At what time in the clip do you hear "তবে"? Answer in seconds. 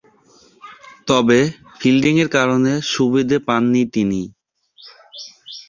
1.07-1.39